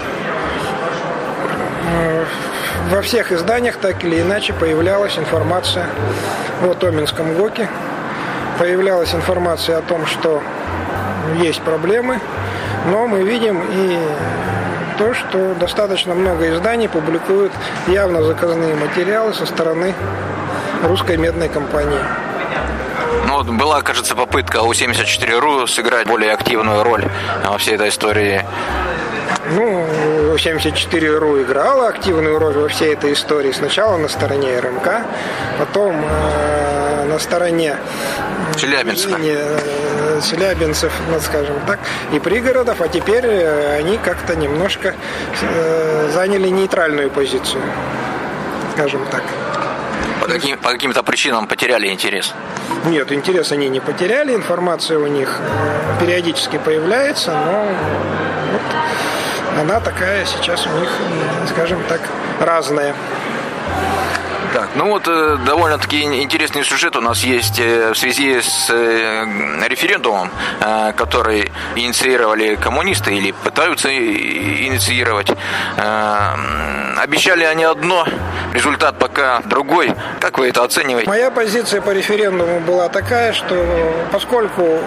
Во 2.89 3.01
всех 3.01 3.31
изданиях 3.31 3.77
так 3.77 4.03
или 4.03 4.21
иначе 4.21 4.53
появлялась 4.53 5.17
информация 5.17 5.85
о 6.61 6.73
Томинском 6.73 7.35
ГОКе. 7.35 7.69
Появлялась 8.59 9.15
информация 9.15 9.77
о 9.77 9.81
том, 9.81 10.05
что 10.05 10.41
есть 11.39 11.61
проблемы, 11.61 12.19
но 12.87 13.07
мы 13.07 13.23
видим 13.23 13.63
и 13.71 13.97
то, 15.01 15.15
что 15.15 15.55
достаточно 15.55 16.13
много 16.13 16.53
изданий 16.53 16.87
публикуют 16.87 17.51
явно 17.87 18.21
заказные 18.21 18.75
материалы 18.75 19.33
со 19.33 19.47
стороны 19.47 19.95
русской 20.83 21.17
медной 21.17 21.49
компании. 21.49 21.97
Ну, 23.25 23.37
вот 23.37 23.47
была, 23.47 23.81
кажется, 23.81 24.15
попытка 24.15 24.61
у 24.61 24.71
74.ru 24.71 25.65
сыграть 25.65 26.05
более 26.05 26.33
активную 26.33 26.83
роль 26.83 27.03
во 27.43 27.57
всей 27.57 27.75
этой 27.75 27.89
истории. 27.89 28.45
Ну, 29.55 29.87
74.ru 30.35 31.41
играла 31.41 31.87
активную 31.87 32.37
роль 32.37 32.53
во 32.53 32.67
всей 32.67 32.93
этой 32.93 33.13
истории. 33.13 33.51
Сначала 33.53 33.97
на 33.97 34.07
стороне 34.07 34.59
РМК, 34.59 34.87
потом 35.57 35.95
э, 35.95 37.05
на 37.05 37.17
стороне 37.17 37.75
Челябинска. 38.57 39.17
Э, 39.19 40.21
челябинцев, 40.21 40.91
ну, 41.09 41.19
скажем 41.19 41.55
так, 41.65 41.79
и 42.13 42.19
пригородов, 42.19 42.81
а 42.81 42.87
теперь 42.87 43.25
э, 43.25 43.77
они 43.77 43.97
как-то 43.97 44.35
немножко 44.35 44.95
э, 45.41 46.09
заняли 46.13 46.49
нейтральную 46.49 47.09
позицию, 47.09 47.63
скажем 48.73 49.05
так. 49.11 49.23
По, 50.19 50.27
каким, 50.27 50.57
по 50.57 50.69
каким-то 50.69 51.03
причинам 51.03 51.47
потеряли 51.47 51.87
интерес? 51.87 52.33
Нет, 52.85 53.11
интерес 53.11 53.51
они 53.51 53.69
не 53.69 53.79
потеряли, 53.79 54.35
информация 54.35 54.99
у 54.99 55.07
них 55.07 55.39
периодически 55.99 56.57
появляется, 56.57 57.31
но 57.31 57.67
вот 58.51 58.61
она 59.59 59.79
такая 59.79 60.25
сейчас 60.25 60.65
у 60.65 60.79
них, 60.79 60.89
скажем 61.49 61.81
так, 61.89 62.01
разная. 62.39 62.95
Так, 64.53 64.69
ну 64.75 64.89
вот 64.89 65.07
э, 65.07 65.37
довольно-таки 65.45 66.01
интересный 66.01 66.65
сюжет 66.65 66.97
у 66.97 67.01
нас 67.01 67.23
есть 67.23 67.57
э, 67.57 67.93
в 67.93 67.97
связи 67.97 68.41
с 68.41 68.69
э, 68.69 69.25
референдумом, 69.67 70.29
который 70.97 71.51
инициировали 71.75 72.55
коммунисты 72.55 73.15
или 73.15 73.31
пытаются 73.31 73.89
инициировать. 73.89 75.31
Обещали 76.97 77.43
они 77.45 77.63
одно, 77.63 78.05
результат 78.53 78.99
пока 78.99 79.39
другой. 79.45 79.93
Как 80.19 80.37
вы 80.37 80.49
это 80.49 80.63
оцениваете? 80.63 81.09
Моя 81.09 81.31
позиция 81.31 81.81
по 81.81 81.91
референдуму 81.91 82.59
была 82.59 82.89
такая, 82.89 83.33
что 83.33 83.55
поскольку 84.11 84.79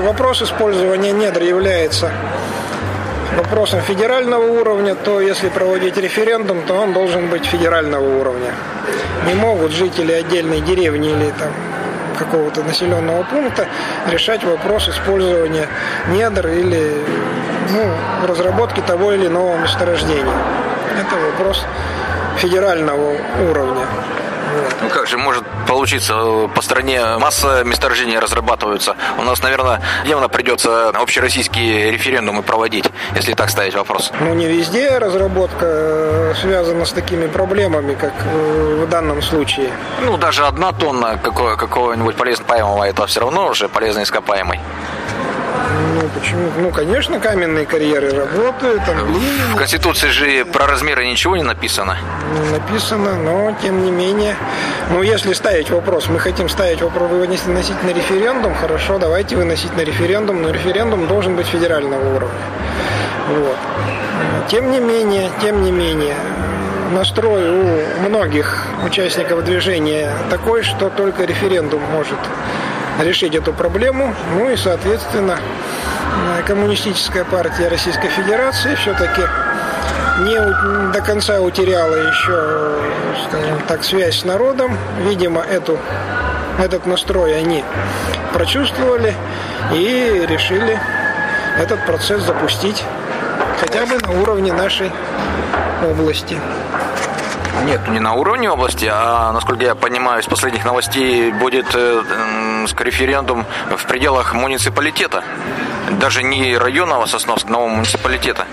вопрос 0.00 0.42
использования 0.42 1.12
недр 1.12 1.42
является 1.42 2.10
вопросом 3.36 3.80
федерального 3.80 4.60
уровня, 4.60 4.94
то 4.94 5.20
если 5.20 5.48
проводить 5.48 5.96
референдум, 5.96 6.62
то 6.66 6.74
он 6.74 6.92
должен 6.92 7.28
быть 7.28 7.44
федерального 7.46 8.20
уровня. 8.20 8.52
Не 9.26 9.34
могут 9.34 9.72
жители 9.72 10.12
отдельной 10.12 10.60
деревни 10.60 11.10
или 11.10 11.30
там 11.30 11.52
какого-то 12.18 12.62
населенного 12.62 13.24
пункта 13.24 13.66
решать 14.10 14.44
вопрос 14.44 14.88
использования 14.88 15.68
недр 16.08 16.46
или 16.48 17.04
ну, 17.70 18.26
разработки 18.28 18.80
того 18.80 19.12
или 19.12 19.26
иного 19.26 19.56
месторождения. 19.58 20.36
Это 21.00 21.16
вопрос 21.16 21.64
федерального 22.36 23.16
уровня. 23.50 23.86
Ну 24.82 24.88
как 24.88 25.06
же 25.06 25.18
может 25.18 25.44
получиться? 25.66 26.48
По 26.54 26.62
стране 26.62 27.00
масса 27.18 27.62
месторождений 27.64 28.18
разрабатываются. 28.18 28.96
У 29.18 29.22
нас, 29.22 29.42
наверное, 29.42 29.80
явно 30.04 30.28
придется 30.28 30.88
общероссийские 30.88 31.90
референдумы 31.90 32.42
проводить, 32.42 32.90
если 33.14 33.34
так 33.34 33.50
ставить 33.50 33.74
вопрос. 33.74 34.12
Ну 34.20 34.34
не 34.34 34.46
везде 34.46 34.98
разработка 34.98 35.66
э, 35.66 36.34
связана 36.40 36.84
с 36.84 36.92
такими 36.92 37.26
проблемами, 37.26 37.94
как 37.94 38.12
э, 38.24 38.84
в 38.84 38.88
данном 38.88 39.22
случае. 39.22 39.70
Ну 40.02 40.16
даже 40.16 40.46
одна 40.46 40.72
тонна 40.72 41.18
какого-нибудь 41.18 42.16
полезно 42.16 42.44
это 42.84 43.06
все 43.06 43.20
равно 43.20 43.48
уже 43.48 43.68
полезно 43.68 44.02
ископаемый. 44.02 44.60
Ну, 45.94 46.08
почему? 46.18 46.50
Ну, 46.58 46.70
конечно, 46.70 47.20
каменные 47.20 47.66
карьеры 47.66 48.10
работают, 48.10 48.84
там 48.84 48.96
глиняные. 49.04 49.54
В 49.54 49.56
Конституции 49.56 50.08
же 50.08 50.44
про 50.44 50.66
размеры 50.66 51.06
ничего 51.06 51.36
не 51.36 51.44
написано. 51.44 51.96
Не 52.42 52.50
написано, 52.50 53.14
но, 53.16 53.54
тем 53.62 53.84
не 53.84 53.92
менее, 53.92 54.34
ну, 54.90 55.02
если 55.02 55.32
ставить 55.34 55.70
вопрос, 55.70 56.08
мы 56.08 56.18
хотим 56.18 56.48
ставить 56.48 56.82
вопрос, 56.82 57.10
выносить 57.10 57.82
на 57.84 57.88
референдум, 57.90 58.54
хорошо, 58.54 58.98
давайте 58.98 59.36
выносить 59.36 59.76
на 59.76 59.82
референдум, 59.82 60.42
но 60.42 60.50
референдум 60.50 61.06
должен 61.06 61.36
быть 61.36 61.46
федерального 61.46 62.16
уровня. 62.16 62.44
Вот. 63.28 63.56
Тем 64.48 64.72
не 64.72 64.80
менее, 64.80 65.30
тем 65.40 65.62
не 65.62 65.70
менее, 65.70 66.16
настрой 66.92 67.50
у 67.50 68.08
многих 68.08 68.66
участников 68.84 69.44
движения 69.44 70.10
такой, 70.28 70.62
что 70.62 70.90
только 70.90 71.24
референдум 71.24 71.80
может 71.92 72.18
решить 73.02 73.34
эту 73.34 73.52
проблему. 73.52 74.14
Ну 74.36 74.50
и, 74.50 74.56
соответственно, 74.56 75.38
коммунистическая 76.46 77.24
партия 77.24 77.68
Российской 77.68 78.08
Федерации 78.08 78.74
все-таки 78.74 79.22
не 80.20 80.92
до 80.92 81.00
конца 81.00 81.40
утеряла 81.40 81.94
еще, 81.94 82.78
скажем 83.28 83.58
так, 83.66 83.82
связь 83.82 84.20
с 84.20 84.24
народом. 84.24 84.76
Видимо, 85.00 85.40
эту, 85.40 85.78
этот 86.58 86.86
настрой 86.86 87.36
они 87.36 87.64
прочувствовали 88.32 89.14
и 89.72 90.24
решили 90.28 90.78
этот 91.58 91.84
процесс 91.86 92.22
запустить 92.22 92.84
хотя 93.60 93.86
бы 93.86 93.98
на 93.98 94.20
уровне 94.20 94.52
нашей 94.52 94.90
области. 95.82 96.38
Нет, 97.64 97.80
не 97.88 98.00
на 98.00 98.12
уровне 98.12 98.50
области, 98.50 98.88
а, 98.90 99.32
насколько 99.32 99.64
я 99.64 99.74
понимаю, 99.74 100.20
из 100.20 100.26
последних 100.26 100.64
новостей 100.64 101.32
будет 101.32 101.66
э, 101.74 102.02
референдум 102.78 103.46
в 103.74 103.86
пределах 103.86 104.34
муниципалитета. 104.34 105.22
Даже 105.92 106.22
не 106.22 106.56
районного 106.56 107.06
Сосновского, 107.06 107.52
но 107.52 107.68
муниципалитета. 107.68 108.46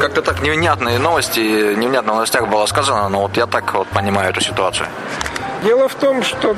Как-то 0.00 0.22
так 0.22 0.42
невнятные 0.42 0.98
новости, 0.98 1.74
невнятно 1.74 2.12
в 2.12 2.16
новостях 2.16 2.48
было 2.48 2.66
сказано, 2.66 3.08
но 3.08 3.22
вот 3.22 3.36
я 3.36 3.46
так 3.46 3.74
вот 3.74 3.88
понимаю 3.88 4.30
эту 4.30 4.40
ситуацию. 4.40 4.88
Дело 5.62 5.88
в 5.88 5.94
том, 5.94 6.22
что 6.22 6.54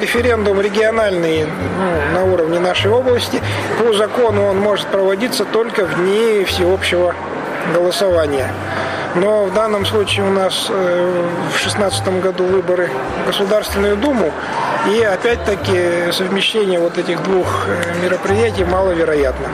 референдум 0.00 0.60
региональный 0.60 1.46
ну, 1.46 2.18
на 2.18 2.24
уровне 2.24 2.58
нашей 2.58 2.90
области, 2.90 3.40
по 3.78 3.92
закону 3.92 4.46
он 4.46 4.58
может 4.58 4.86
проводиться 4.86 5.44
только 5.44 5.84
в 5.84 5.94
дни 5.96 6.44
всеобщего 6.44 7.14
голосования. 7.72 8.50
Но 9.14 9.44
в 9.44 9.54
данном 9.54 9.86
случае 9.86 10.26
у 10.26 10.30
нас 10.30 10.66
э, 10.68 11.24
в 11.48 11.50
2016 11.50 12.20
году 12.20 12.44
выборы 12.44 12.90
в 13.22 13.26
Государственную 13.28 13.96
Думу, 13.96 14.32
и 14.88 15.02
опять-таки 15.02 16.12
совмещение 16.12 16.78
вот 16.78 16.98
этих 16.98 17.22
двух 17.22 17.66
э, 17.68 18.02
мероприятий 18.02 18.64
маловероятно. 18.64 19.48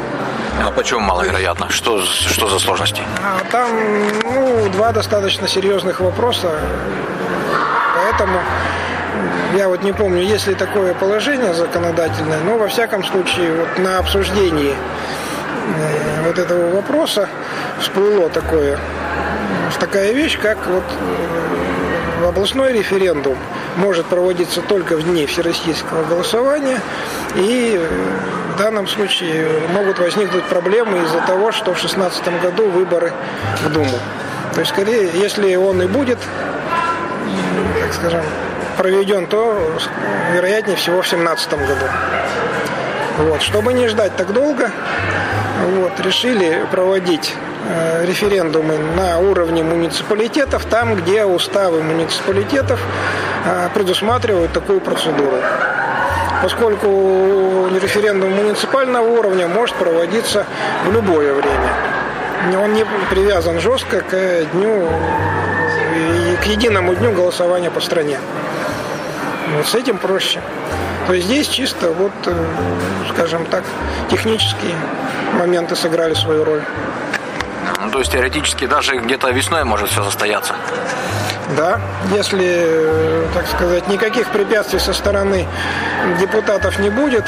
А 0.62 0.70
почему 0.70 1.00
маловероятно? 1.00 1.70
Что, 1.70 2.02
что 2.02 2.48
за 2.48 2.58
сложности? 2.58 3.02
А 3.22 3.40
там 3.50 3.70
ну, 4.24 4.68
два 4.70 4.92
достаточно 4.92 5.48
серьезных 5.48 6.00
вопроса. 6.00 6.58
Поэтому 7.96 8.40
я 9.56 9.68
вот 9.68 9.82
не 9.82 9.92
помню, 9.92 10.22
есть 10.22 10.46
ли 10.46 10.54
такое 10.54 10.94
положение 10.94 11.54
законодательное, 11.54 12.40
но 12.40 12.58
во 12.58 12.68
всяком 12.68 13.04
случае 13.04 13.54
вот 13.54 13.78
на 13.78 13.98
обсуждении 13.98 14.74
э, 14.74 16.22
вот 16.26 16.38
этого 16.38 16.74
вопроса 16.74 17.28
всплыло 17.80 18.28
такое, 18.28 18.78
такая 19.78 20.12
вещь, 20.12 20.38
как 20.40 20.58
вот 20.66 20.84
э, 22.20 22.26
областной 22.28 22.72
референдум 22.72 23.38
может 23.76 24.06
проводиться 24.06 24.62
только 24.62 24.96
в 24.96 25.02
дни 25.02 25.26
всероссийского 25.26 26.04
голосования, 26.04 26.80
и 27.36 27.78
э, 27.80 28.54
в 28.54 28.58
данном 28.58 28.86
случае 28.86 29.46
могут 29.72 29.98
возникнуть 29.98 30.44
проблемы 30.44 30.98
из-за 31.04 31.20
того, 31.20 31.52
что 31.52 31.72
в 31.72 31.80
2016 31.80 32.42
году 32.42 32.68
выборы 32.68 33.12
в 33.62 33.72
Думу. 33.72 33.98
То 34.54 34.60
есть, 34.60 34.72
скорее, 34.72 35.10
если 35.14 35.54
он 35.54 35.80
и 35.82 35.86
будет, 35.86 36.18
так 37.80 37.92
скажем, 37.94 38.22
проведен, 38.76 39.26
то 39.26 39.72
вероятнее 40.32 40.76
всего 40.76 41.02
в 41.02 41.08
2017 41.08 41.52
году. 41.52 41.86
Вот. 43.18 43.42
Чтобы 43.42 43.72
не 43.72 43.88
ждать 43.88 44.16
так 44.16 44.32
долго, 44.32 44.70
вот, 45.60 46.00
решили 46.00 46.66
проводить 46.70 47.34
э, 47.68 48.06
референдумы 48.06 48.78
на 48.96 49.18
уровне 49.18 49.62
муниципалитетов, 49.62 50.64
там, 50.64 50.94
где 50.94 51.24
уставы 51.24 51.82
муниципалитетов 51.82 52.80
э, 53.44 53.68
предусматривают 53.74 54.52
такую 54.52 54.80
процедуру. 54.80 55.36
Поскольку 56.42 57.68
референдум 57.82 58.32
муниципального 58.32 59.06
уровня 59.06 59.46
может 59.46 59.76
проводиться 59.76 60.46
в 60.86 60.92
любое 60.92 61.34
время. 61.34 62.62
Он 62.62 62.72
не 62.72 62.86
привязан 63.10 63.60
жестко 63.60 64.00
к 64.00 64.44
дню, 64.52 64.88
к 66.42 66.46
единому 66.46 66.94
дню 66.94 67.12
голосования 67.12 67.70
по 67.70 67.80
стране. 67.80 68.18
Вот 69.54 69.66
с 69.66 69.74
этим 69.74 69.98
проще. 69.98 70.40
То 71.06 71.14
есть 71.14 71.26
здесь 71.26 71.48
чисто 71.48 71.90
вот, 71.90 72.12
э, 72.26 72.34
скажем 73.12 73.44
так, 73.46 73.64
технические 74.10 74.74
моменты 75.38 75.76
сыграли 75.76 76.14
свою 76.14 76.44
роль. 76.44 76.62
Ну, 77.80 77.90
то 77.90 77.98
есть 77.98 78.12
теоретически 78.12 78.66
даже 78.66 78.96
где-то 78.98 79.30
весной 79.30 79.64
может 79.64 79.88
все 79.88 80.02
состояться. 80.04 80.54
Да, 81.56 81.80
если, 82.14 82.46
э, 82.46 83.26
так 83.34 83.46
сказать, 83.48 83.88
никаких 83.88 84.28
препятствий 84.28 84.78
со 84.78 84.92
стороны 84.92 85.46
депутатов 86.20 86.78
не 86.78 86.90
будет, 86.90 87.24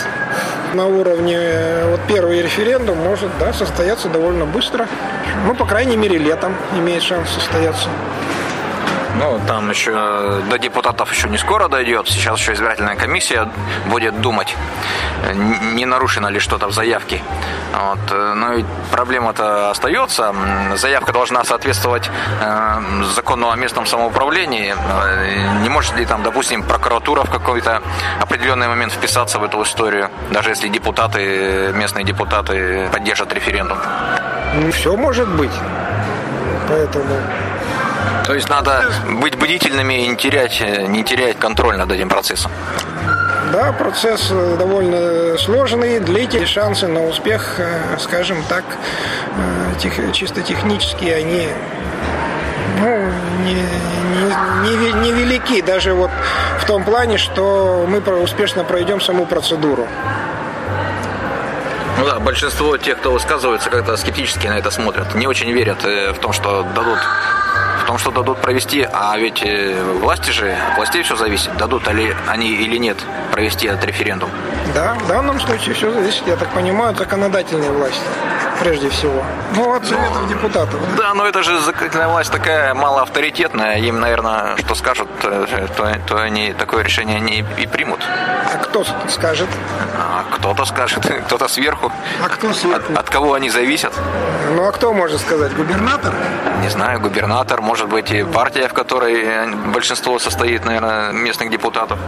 на 0.75 0.87
уровне 0.87 1.37
э, 1.39 1.91
вот 1.91 2.01
первый 2.07 2.41
референдум 2.43 2.99
может 2.99 3.31
да, 3.39 3.53
состояться 3.53 4.09
довольно 4.09 4.47
быстро. 4.47 4.87
Ну, 5.47 5.55
по 5.55 5.67
крайней 5.67 5.97
мере, 5.97 6.19
летом 6.19 6.55
имеет 6.79 7.03
шанс 7.03 7.31
состояться. 7.31 7.89
Ну, 9.23 9.41
там 9.47 9.71
еще 9.71 9.93
до 10.51 10.59
депутатов 10.59 11.13
еще 11.13 11.29
не 11.29 11.39
скоро 11.39 11.69
дойдет. 11.69 12.09
Сейчас 12.09 12.41
еще 12.41 12.55
избирательная 12.55 12.97
комиссия 12.97 13.49
будет 13.87 14.21
думать, 14.21 14.57
не 15.75 15.87
нарушено 15.87 16.29
ли 16.29 16.41
что-то 16.41 16.67
в 16.67 16.73
заявке. 16.73 17.23
Вот. 17.73 18.11
Но 18.11 18.55
ведь 18.55 18.67
проблема-то 18.91 19.71
остается. 19.71 20.35
Заявка 20.75 21.13
должна 21.13 21.45
соответствовать 21.45 22.11
э, 22.41 22.83
закону 23.15 23.51
о 23.51 23.57
местном 23.57 23.87
самоуправлении. 23.87 24.75
Не 25.63 25.69
может 25.69 25.97
ли 25.97 26.05
там, 26.05 26.23
допустим, 26.23 26.63
прокуратура 26.65 27.23
в 27.23 27.31
какой-то 27.31 27.81
определенный 28.21 28.69
момент 28.69 28.93
вписаться 28.93 29.39
в 29.39 29.45
эту 29.45 29.63
историю, 29.63 30.11
даже 30.33 30.51
если 30.51 30.69
депутаты, 30.69 31.73
местные 31.75 32.05
депутаты 32.05 32.89
поддержат 32.93 33.33
референдум? 33.33 33.79
Все 34.73 34.97
может 34.97 35.29
быть. 35.29 35.53
Поэтому 36.69 37.05
то 38.27 38.35
есть 38.35 38.49
надо 38.49 38.85
быть 39.21 39.37
бдительными 39.37 40.05
и 40.05 40.09
не 40.09 40.17
терять, 40.17 40.63
не 40.89 41.05
терять 41.05 41.39
контроль 41.39 41.77
над 41.77 41.91
этим 41.91 42.09
процессом. 42.09 42.51
Да, 43.53 43.73
процесс 43.73 44.29
довольно 44.59 45.37
сложный, 45.37 46.01
длительный, 46.01 46.47
шансы 46.47 46.89
на 46.89 47.05
успех, 47.05 47.57
э, 47.59 47.99
скажем 47.99 48.43
так, 48.49 48.65
э, 48.65 49.79
тех, 49.79 50.13
чисто 50.13 50.41
технические, 50.41 51.17
они 51.17 51.49
ну, 52.81 53.11
не, 53.45 53.55
не, 54.63 54.77
не, 54.77 54.93
не 54.93 55.13
велики, 55.13 55.61
даже 55.61 55.93
вот 55.93 56.11
в 56.61 56.65
том 56.65 56.85
плане, 56.85 57.19
что 57.19 57.87
мы 57.87 57.99
успешно 58.23 58.65
пройдем 58.65 59.01
саму 59.01 59.27
процедуру. 59.27 59.87
Ну 61.99 62.07
да, 62.07 62.19
большинство 62.19 62.77
тех, 62.79 62.99
кто 62.99 63.13
высказывается, 63.13 63.71
как-то 63.71 63.97
скептически 63.97 64.47
на 64.47 64.59
это 64.59 64.71
смотрят. 64.71 65.15
Не 65.15 65.27
очень 65.27 65.53
верят 65.53 65.85
э, 65.85 66.13
в 66.13 66.19
том, 66.19 66.33
что 66.33 66.63
дадут 66.75 66.99
том, 67.93 67.99
что 67.99 68.11
дадут 68.11 68.39
провести, 68.39 68.89
а 68.91 69.19
ведь 69.19 69.43
э, 69.45 69.83
власти 70.01 70.31
же, 70.31 70.57
властей 70.77 71.03
все 71.03 71.15
зависит, 71.15 71.55
дадут 71.59 71.87
ли 71.93 72.15
они 72.27 72.49
или 72.49 72.79
нет 72.79 72.97
провести 73.33 73.67
этот 73.67 73.85
референдум. 73.85 74.31
Да, 74.75 74.95
в 74.95 75.07
данном 75.09 75.39
случае 75.39 75.75
все 75.75 75.93
зависит, 75.93 76.23
я 76.27 76.37
так 76.37 76.49
понимаю, 76.55 76.93
от 76.93 76.99
законодательной 76.99 77.71
власти 77.71 78.01
прежде 78.63 78.89
всего. 78.89 79.23
Ну, 79.57 79.75
от 79.75 79.85
советов 79.85 80.29
депутатов. 80.29 80.81
Да, 80.97 81.15
но 81.15 81.27
это 81.27 81.43
же 81.43 81.59
законодательная 81.61 82.09
власть 82.09 82.31
такая 82.31 82.75
малоавторитетная. 82.75 83.79
Им, 83.79 84.01
наверное, 84.01 84.57
что 84.59 84.75
скажут, 84.75 85.09
э, 85.25 85.67
то, 85.77 85.99
то 86.07 86.23
они 86.23 86.53
такое 86.53 86.85
решение 86.85 87.21
не 87.21 87.45
и 87.59 87.67
примут. 87.67 88.01
А 88.55 88.59
кто 88.59 88.85
скажет? 89.09 89.49
А 89.97 90.25
кто-то 90.31 90.65
скажет, 90.65 91.05
кто-то 91.27 91.49
сверху. 91.49 91.93
А 92.25 92.29
кто 92.29 92.53
сверху? 92.53 92.93
От, 92.93 92.99
от 92.99 93.11
кого 93.11 93.35
они 93.35 93.51
зависят? 93.51 93.93
Ну, 94.55 94.65
а 94.67 94.73
кто 94.73 94.93
может 94.93 95.21
сказать? 95.21 95.55
Губернатор? 95.55 96.15
Не 96.61 96.69
знаю, 96.69 97.01
губернатор, 97.01 97.61
может 97.61 97.89
быть, 97.89 98.11
и 98.13 98.23
партия, 98.23 98.69
в 98.69 98.73
которой 98.73 99.53
большинство 99.73 100.19
состоит, 100.19 100.65
наверное, 100.65 101.13
местных 101.13 101.51
депутатов. 101.51 101.99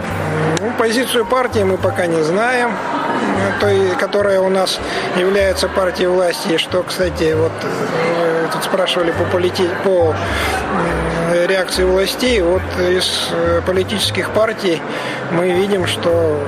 Ну, 0.61 0.73
позицию 0.79 1.27
партии 1.27 1.65
мы 1.65 1.77
пока 1.77 2.07
не 2.07 2.23
знаем, 2.23 2.71
той, 3.61 3.95
которая 3.99 4.41
у 4.41 4.49
нас 4.49 4.79
является 5.17 5.69
партией 5.69 6.09
власти, 6.09 6.44
что, 6.59 6.83
кстати, 6.83 7.35
вот 7.35 7.53
э, 7.63 8.49
тут 8.53 8.65
спрашивали 8.65 9.13
по, 9.13 9.25
полити... 9.25 9.69
по 9.85 10.15
реакции 11.47 11.85
властей, 11.85 12.41
вот 12.43 12.63
из 12.79 13.31
э, 13.33 13.61
политических 13.67 14.31
партий 14.31 14.81
мы 15.33 15.51
видим, 15.51 15.87
что 15.87 16.41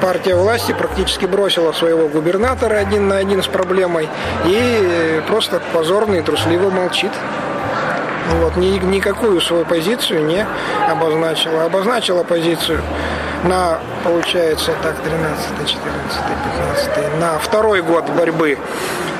партия 0.00 0.34
власти 0.34 0.72
практически 0.72 1.26
бросила 1.26 1.72
своего 1.72 2.08
губернатора 2.08 2.76
один 2.76 3.08
на 3.08 3.18
один 3.18 3.42
с 3.42 3.46
проблемой 3.46 4.08
и 4.46 5.22
просто 5.28 5.60
позорно 5.72 6.14
и 6.16 6.22
трусливо 6.22 6.70
молчит. 6.70 7.12
Вот, 8.40 8.56
ни, 8.56 8.78
никакую 8.78 9.40
свою 9.40 9.64
позицию 9.64 10.24
не 10.24 10.46
обозначила. 10.88 11.64
Обозначила 11.64 12.22
позицию 12.22 12.80
на, 13.44 13.78
получается, 14.04 14.72
так, 14.82 14.96
13, 15.00 15.68
14, 15.68 16.20
15, 16.88 17.20
на 17.20 17.38
второй 17.38 17.82
год 17.82 18.08
борьбы 18.10 18.58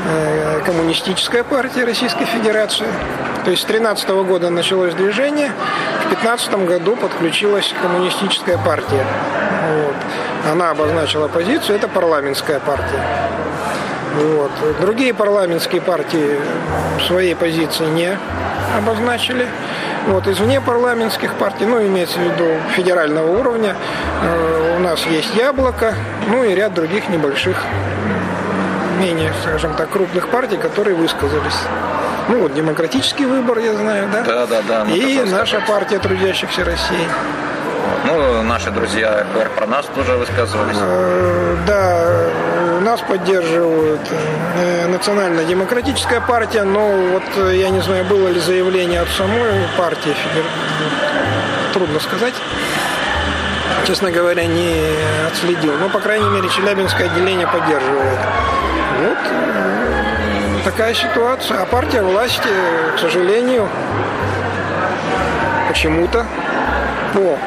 э, 0.07 0.61
Коммунистическая 0.65 1.43
партия 1.43 1.85
Российской 1.85 2.27
Федерации. 2.27 2.87
То 3.45 3.51
есть 3.51 3.63
с 3.63 3.67
13 3.67 4.09
года 4.11 4.51
началось 4.51 4.95
движение, 4.95 5.53
в 6.07 6.11
15 6.11 6.67
году 6.67 6.97
подключилась 6.97 7.75
Коммунистическая 7.81 8.59
партия. 8.59 9.05
Вот. 9.71 9.97
Она 10.53 10.71
обозначила 10.71 11.29
позицию, 11.29 11.77
это 11.77 11.89
парламентская 11.89 12.61
партия. 12.61 13.03
Вот. 14.15 14.51
Другие 14.81 15.15
парламентские 15.15 15.81
партии 15.81 16.39
своей 17.07 17.35
позиции 17.35 17.87
не 17.87 18.19
обозначили. 18.77 19.47
Вот, 20.07 20.27
из 20.27 20.39
внепарламентских 20.39 21.35
партий, 21.35 21.67
ну, 21.67 21.81
имеется 21.87 22.19
в 22.19 22.23
виду 22.23 22.47
федерального 22.75 23.39
уровня, 23.39 23.77
э, 24.23 24.77
у 24.77 24.81
нас 24.81 25.05
есть 25.07 25.35
«Яблоко», 25.35 25.95
ну 26.29 26.43
и 26.45 26.55
ряд 26.55 26.75
других 26.75 27.09
небольших, 27.09 27.63
менее, 28.99 29.33
скажем 29.43 29.75
так, 29.75 29.91
крупных 29.91 30.29
партий, 30.29 30.57
которые 30.57 30.97
высказались. 30.97 31.59
Ну, 32.29 32.41
вот 32.41 32.55
демократический 32.55 33.27
выбор, 33.27 33.59
я 33.59 33.75
знаю, 33.75 34.09
да? 34.13 34.23
Да, 34.23 34.47
да, 34.47 34.63
да. 34.67 34.85
И 34.91 35.23
наша 35.25 35.61
партия 35.67 35.99
трудящихся 35.99 36.65
России. 36.65 37.09
Ну, 38.07 38.43
наши 38.43 38.71
друзья 38.71 39.25
РПР 39.25 39.51
про 39.57 39.67
нас 39.67 39.87
тоже 39.95 40.17
высказывались. 40.17 40.77
Э, 40.81 41.57
да, 41.67 42.05
нас 42.81 43.01
поддерживают 43.01 44.01
э, 44.11 44.87
Национально-демократическая 44.89 46.21
партия, 46.21 46.65
но 46.65 46.89
вот 47.13 47.23
э, 47.37 47.57
я 47.57 47.71
не 47.71 47.81
знаю, 47.81 48.05
было 48.05 48.29
ли 48.29 48.41
заявление 48.41 49.01
от 49.01 49.09
самой 49.11 49.67
партии, 49.77 50.15
трудно 51.73 52.01
сказать. 52.01 52.35
Честно 53.87 54.11
говоря, 54.11 54.47
не 54.47 54.75
отследил. 55.31 55.75
Но, 55.79 55.89
по 55.89 56.01
крайней 56.01 56.29
мере, 56.29 56.49
Челябинское 56.49 57.11
отделение 57.11 57.47
поддерживает. 57.47 58.19
Вот 59.01 60.65
такая 60.65 60.95
ситуация. 60.95 61.63
А 61.63 61.67
партия 61.67 62.03
власти, 62.03 62.49
к 62.97 62.99
сожалению, 62.99 63.69
почему-то 65.69 66.27
по 67.15 67.39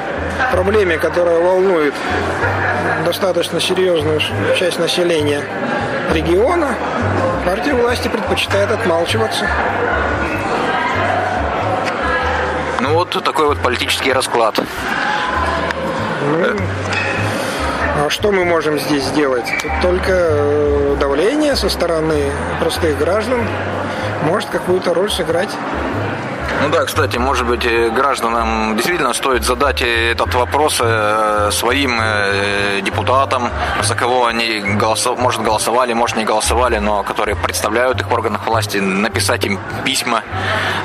проблеме, 0.52 0.98
которая 0.98 1.40
волнует 1.40 1.94
достаточно 3.06 3.60
серьезную 3.60 4.20
часть 4.58 4.80
населения 4.80 5.42
региона, 6.14 6.76
партия 7.46 7.74
власти 7.74 8.08
предпочитает 8.08 8.72
отмалчиваться. 8.72 9.48
Ну 12.80 12.94
вот 12.94 13.10
такой 13.24 13.48
вот 13.48 13.60
политический 13.60 14.12
расклад. 14.12 14.60
Ну, 16.22 16.58
а 18.06 18.10
что 18.10 18.32
мы 18.32 18.44
можем 18.44 18.80
здесь 18.80 19.04
сделать? 19.04 19.46
Тут 19.62 19.72
только 19.82 20.12
э, 20.12 20.98
давление 21.00 21.56
со 21.56 21.70
стороны 21.70 22.32
простых 22.60 22.98
граждан 22.98 23.48
может 24.24 24.50
какую-то 24.50 24.94
роль 24.94 25.12
сыграть. 25.12 25.50
Ну 26.64 26.70
да, 26.70 26.86
кстати, 26.86 27.18
может 27.18 27.46
быть, 27.46 27.66
э, 27.66 27.90
гражданам 27.90 28.76
действительно 28.78 29.14
стоит 29.14 29.44
задать 29.44 29.82
этот 29.82 30.34
вопрос 30.34 30.80
э, 30.82 31.50
своим 31.52 32.00
э, 32.02 32.80
депутатам, 32.82 33.50
за 33.82 33.96
кого 33.96 34.28
они, 34.28 34.62
голосов... 34.80 35.20
может, 35.20 35.42
голосовали, 35.42 35.92
может, 35.92 36.16
не 36.16 36.24
голосовали, 36.24 36.78
но 36.78 37.04
которые 37.04 37.36
представляют 37.36 38.00
их 38.00 38.10
в 38.10 38.14
органах 38.14 38.48
власти, 38.48 38.78
написать 38.78 39.44
им 39.44 39.60
письма 39.84 40.24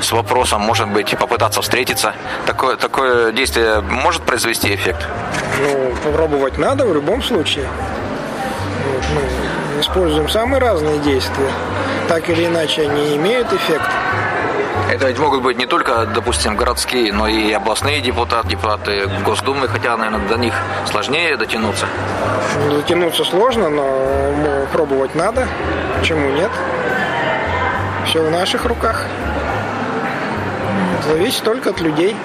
с 0.01 0.11
вопросом, 0.11 0.61
может 0.63 0.89
быть, 0.89 1.17
попытаться 1.17 1.61
встретиться. 1.61 2.13
Такое, 2.45 2.75
такое 2.75 3.31
действие 3.31 3.79
может 3.79 4.23
произвести 4.23 4.75
эффект? 4.75 5.07
Ну, 5.61 5.93
попробовать 6.03 6.57
надо 6.57 6.85
в 6.85 6.93
любом 6.93 7.23
случае. 7.23 7.69
Вот, 8.85 9.03
мы 9.15 9.81
используем 9.81 10.27
самые 10.27 10.59
разные 10.59 10.99
действия. 10.99 11.49
Так 12.09 12.29
или 12.29 12.47
иначе, 12.47 12.81
они 12.81 13.15
имеют 13.15 13.53
эффект. 13.53 13.89
Это 14.89 15.07
ведь 15.07 15.19
могут 15.19 15.43
быть 15.43 15.57
не 15.57 15.67
только, 15.67 16.07
допустим, 16.07 16.55
городские, 16.55 17.13
но 17.13 17.27
и 17.27 17.51
областные 17.51 18.01
депутаты, 18.01 18.47
депутаты 18.47 19.07
Госдумы, 19.23 19.67
хотя, 19.67 19.95
наверное, 19.95 20.27
до 20.27 20.35
них 20.37 20.53
сложнее 20.89 21.37
дотянуться. 21.37 21.85
Дотянуться 22.71 23.23
сложно, 23.23 23.69
но 23.69 24.65
пробовать 24.73 25.13
надо. 25.13 25.47
Почему 25.99 26.31
нет? 26.31 26.49
Все 28.07 28.23
в 28.23 28.31
наших 28.31 28.65
руках. 28.65 29.05
Зависит 31.07 31.43
только 31.43 31.69
от 31.69 31.79
людей. 31.81 32.15